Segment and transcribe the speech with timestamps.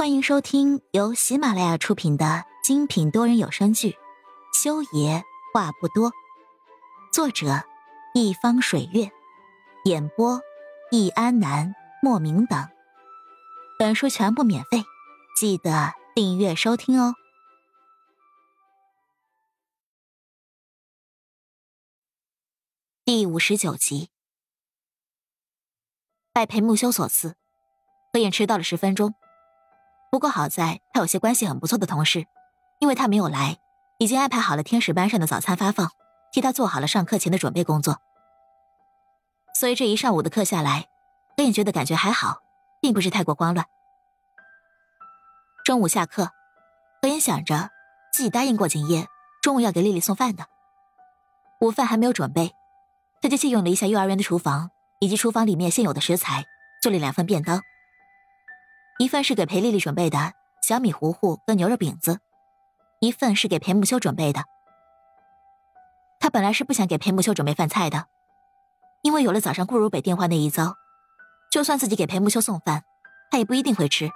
[0.00, 3.90] 欢迎收听由喜马拉雅出品的精品多人有声剧
[4.50, 5.22] 《修爷
[5.52, 6.10] 话不多》，
[7.12, 7.62] 作者：
[8.14, 9.12] 一方水月，
[9.84, 10.40] 演播：
[10.90, 12.66] 易安南、莫名等。
[13.78, 14.84] 本书全部免费，
[15.38, 17.14] 记得订阅收听哦。
[23.04, 24.08] 第五十九集，
[26.32, 27.36] 拜裴木修所赐，
[28.14, 29.14] 何眼迟到了十分钟。
[30.10, 32.26] 不过好在他有些关系很不错的同事，
[32.80, 33.58] 因为他没有来，
[33.98, 35.90] 已经安排好了天使班上的早餐发放，
[36.32, 38.00] 替他做好了上课前的准备工作。
[39.54, 40.88] 所以这一上午的课下来，
[41.36, 42.40] 何眼觉得感觉还好，
[42.80, 43.66] 并不是太过慌乱。
[45.64, 46.30] 中午下课，
[47.00, 47.70] 何眼想着
[48.12, 49.06] 自己答应过景叶，
[49.40, 50.46] 中午要给丽丽送饭的。
[51.60, 52.52] 午饭还没有准备，
[53.22, 56.46] 他就借用了一下幼儿园的厨房以及厨房里面现有的食材，
[56.82, 57.62] 做了两份便当。
[59.00, 62.20] 一份是给裴丽丽准备的小米糊糊跟牛肉饼子，
[63.00, 64.44] 一份是给裴木修准备的。
[66.20, 68.08] 他本来是不想给裴木修准备饭菜的，
[69.00, 70.74] 因为有了早上顾如北电话那一遭，
[71.50, 72.84] 就算自己给裴木修送饭，
[73.30, 74.10] 他也不一定会吃。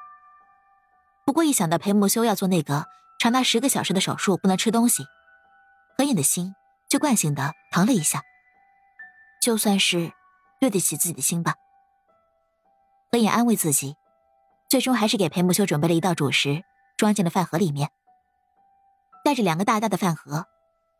[1.25, 2.85] 不过一想到裴木修要做那个
[3.19, 5.07] 长达十个小时的手术，不能吃东西，
[5.97, 6.55] 何影的心
[6.91, 8.21] 就惯性的疼了一下。
[9.41, 10.13] 就算是
[10.61, 11.55] 对得起自己的心吧，
[13.11, 13.97] 何影安慰自己。
[14.75, 16.65] 最终还是给裴木修准备了一道主食，
[16.97, 17.91] 装进了饭盒里面。
[19.25, 20.47] 带着两个大大的饭盒，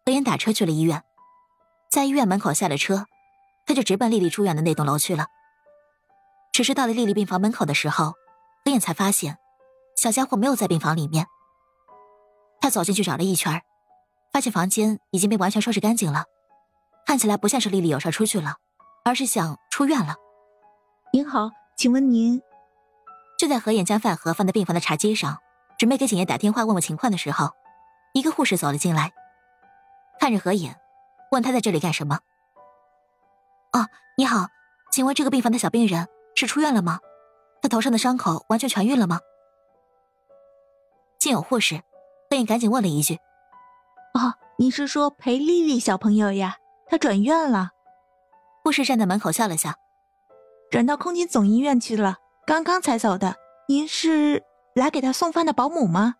[0.07, 1.03] 何言打车去了医院。
[1.91, 3.07] 在医院门口下了车，
[3.67, 5.27] 他就直奔丽丽住院的那栋楼去了。
[6.53, 8.13] 只是到了丽丽病房门口的时候，
[8.65, 9.39] 何眼才发现
[9.97, 11.27] 小家伙没有在病房里面。
[12.61, 13.61] 他走进去找了一圈，
[14.33, 16.27] 发现房间已经被完全收拾干净了，
[17.05, 18.55] 看起来不像是丽丽有事出去了，
[19.05, 20.15] 而是想出院了。
[21.13, 22.41] 您好，请问您？
[23.45, 25.37] 就在何眼将饭盒放在病房的茶几上，
[25.77, 27.51] 准备给景烨打电话问问情况的时候，
[28.15, 29.13] 一个护士走了进来，
[30.19, 30.81] 看着何眼，
[31.31, 32.21] 问他在这里干什么。
[33.73, 33.87] 哦，
[34.17, 34.47] 你好，
[34.91, 37.01] 请问这个病房的小病人是出院了吗？
[37.61, 39.21] 他头上的伤口完全痊愈了吗？
[41.19, 41.83] 见有护士，
[42.31, 43.17] 何眼赶紧问了一句
[44.19, 46.57] ：“哦，你是说裴丽丽小朋友呀？
[46.87, 47.73] 她转院了。”
[48.65, 49.75] 护士站在门口笑了笑
[50.73, 53.35] ：“转到空军总医院去了。”刚刚才走的，
[53.67, 54.45] 您是
[54.75, 56.17] 来给他送饭的保姆吗？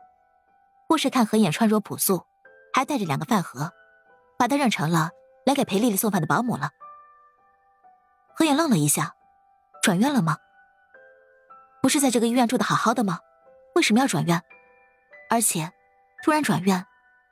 [0.89, 2.25] 护士看何眼穿着朴素，
[2.73, 3.71] 还带着两个饭盒，
[4.39, 5.11] 把他认成了
[5.45, 6.71] 来给裴丽丽送饭的保姆了。
[8.35, 9.15] 何眼愣了一下，
[9.83, 10.39] 转院了吗？
[11.83, 13.19] 不是在这个医院住的好好的吗？
[13.75, 14.41] 为什么要转院？
[15.29, 15.71] 而且，
[16.25, 16.87] 突然转院，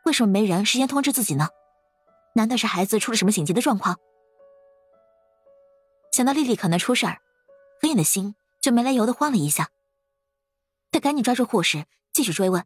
[0.05, 1.49] 为什么没人事先通知自己呢？
[2.35, 3.97] 难道是孩子出了什么紧急的状况？
[6.13, 7.19] 想到丽丽可能出事儿，
[7.81, 8.35] 何眼的心。
[8.61, 9.71] 就没来由的慌了一下，
[10.93, 12.65] 他赶紧抓住护士，继续追问：“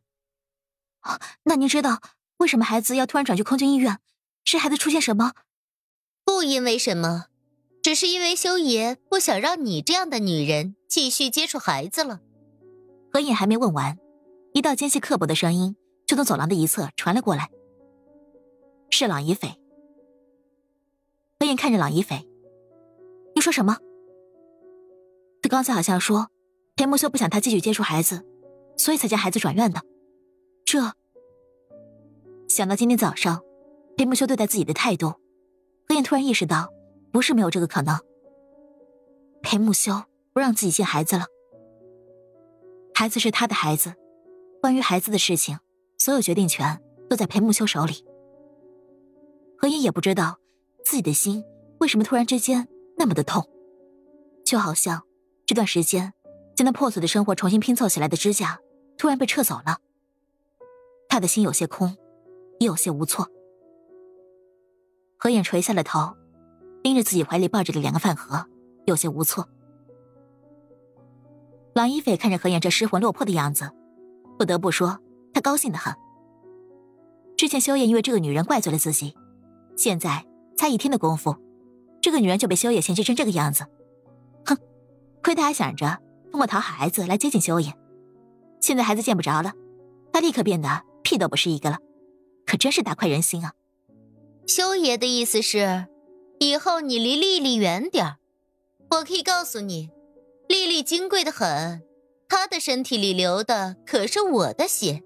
[1.02, 2.02] 哦，那您知道
[2.38, 3.98] 为什么孩子要突然转去空军医院？
[4.44, 5.32] 是孩子出现什么？
[6.24, 7.26] 不因为什么，
[7.82, 12.20] 只是因为修爷不想让你这样的女人继续接触孩子了。”
[13.12, 13.96] 何影还没问完，
[14.52, 15.76] 一道尖细刻薄的声音
[16.06, 17.50] 就从走廊的一侧传了过来
[18.90, 19.58] ：“是朗逸斐。”
[21.38, 22.28] 何影看着朗逸斐
[23.34, 23.78] ：“你说什么？”
[25.42, 26.30] 他刚才好像说，
[26.76, 28.22] 裴木修不想他继续接触孩子，
[28.76, 29.80] 所以才将孩子转院的。
[30.66, 30.92] 这
[32.48, 33.42] 想到今天早上
[33.96, 35.14] 裴木修对待自己的态度，
[35.88, 36.70] 何燕突然意识到，
[37.10, 37.98] 不是没有这个可能。
[39.42, 40.02] 裴木修
[40.34, 41.24] 不让自己见孩子了，
[42.94, 43.94] 孩子是他的孩子，
[44.60, 45.58] 关于孩子的事情，
[45.96, 48.04] 所有决定权都在裴木修手里。
[49.56, 50.38] 何燕也不知道
[50.84, 51.42] 自己的心
[51.78, 53.48] 为什么突然之间那么的痛，
[54.44, 55.02] 就好像。
[55.48, 56.12] 这段时间，
[56.56, 58.58] 将那破碎的生活重新拼凑起来的支架，
[58.96, 59.78] 突然被撤走了。
[61.08, 61.96] 他的心有些空，
[62.58, 63.30] 也有些无措。
[65.18, 66.16] 何眼垂下了头，
[66.82, 68.46] 盯着自己怀里抱着的两个饭盒，
[68.86, 69.46] 有些无措。
[71.74, 73.70] 郎一斐看着何眼这失魂落魄的样子，
[74.38, 74.98] 不得不说，
[75.34, 75.94] 他高兴的很。
[77.36, 79.14] 之前修野因为这个女人怪罪了自己，
[79.76, 80.24] 现在
[80.56, 81.36] 才一天的功夫，
[82.00, 83.66] 这个女人就被修野嫌弃成这个样子。
[84.46, 84.56] 哼
[85.22, 86.00] 亏他还想着
[86.30, 87.74] 通过讨好孩子来接近修野，
[88.60, 89.52] 现在孩子见不着了，
[90.12, 91.78] 他立刻变得屁都不是一个了，
[92.44, 93.52] 可真是大快人心啊！
[94.46, 95.86] 修爷的意思是，
[96.38, 98.16] 以后你离丽丽远点儿。
[98.90, 99.90] 我可以告诉你，
[100.48, 101.82] 丽丽金贵的很，
[102.28, 105.02] 她的身体里流的可是我的血。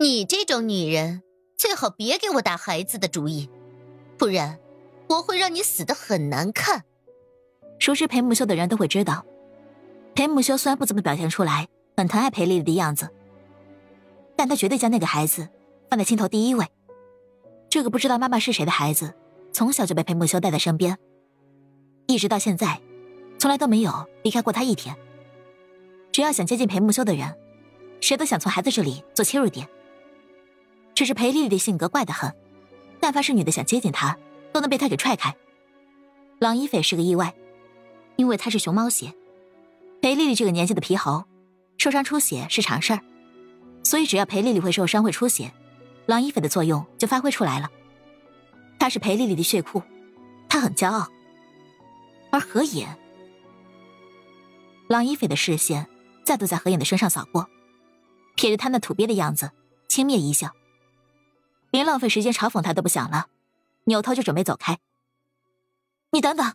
[0.00, 1.22] 你这种女人，
[1.56, 3.50] 最好别给我打孩子的主意，
[4.16, 4.58] 不然
[5.08, 6.84] 我会让你死的很难看。
[7.78, 9.26] 熟知裴木修的人都会知道，
[10.16, 13.10] 裴木修虽然不怎么表现出来，很疼爱裴丽丽的样子，
[14.34, 15.46] 但他绝对将那个孩子
[15.90, 16.66] 放在心头第一位。
[17.68, 19.12] 这个不知道妈妈是谁的孩子，
[19.52, 20.96] 从小就被裴木修带在身边，
[22.06, 22.80] 一直到现在，
[23.38, 23.92] 从来都没有
[24.22, 24.96] 离开过他一天。
[26.10, 27.36] 只要想接近裴木修的人，
[28.00, 29.68] 谁都想从孩子这里做切入点。
[30.94, 32.34] 只是裴丽丽的性格怪得很，
[32.98, 34.16] 但凡是女的想接近她，
[34.50, 35.36] 都能被他给踹开。
[36.38, 37.34] 郎一斐是个意外，
[38.16, 39.12] 因为他是熊猫血。
[40.06, 41.24] 裴丽丽这个年纪的皮猴，
[41.78, 43.00] 受伤出血是常事儿，
[43.82, 45.52] 所以只要裴丽丽会受伤会出血，
[46.06, 47.68] 郎一斐的作用就发挥出来了。
[48.78, 49.82] 他是裴丽丽的血库，
[50.48, 51.08] 他很骄傲。
[52.30, 52.86] 而何影，
[54.86, 55.88] 郎一斐的视线
[56.24, 57.48] 再度在何影的身上扫过，
[58.36, 59.50] 瞥着他那土鳖的样子，
[59.88, 60.54] 轻蔑一笑，
[61.72, 63.26] 连浪费时间嘲讽他都不想了，
[63.86, 64.78] 扭头就准备走开。
[66.12, 66.54] 你等等。